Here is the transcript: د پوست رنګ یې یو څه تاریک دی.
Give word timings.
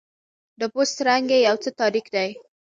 د 0.59 0.61
پوست 0.73 0.97
رنګ 1.07 1.27
یې 1.33 1.39
یو 1.47 1.55
څه 1.63 1.69
تاریک 1.79 2.05
دی. 2.15 2.29